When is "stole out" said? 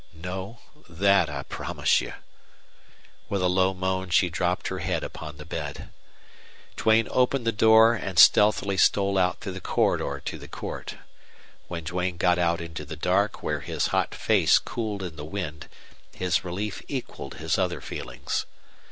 8.77-9.41